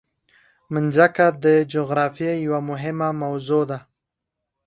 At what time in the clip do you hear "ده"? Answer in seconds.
3.71-3.79